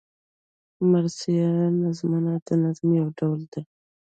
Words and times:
مرثیه 0.91 1.49
نظمونه 1.81 2.33
د 2.47 2.49
نظم 2.63 2.87
یو 2.99 3.07
ډول 3.17 3.39
دﺉ. 3.51 3.61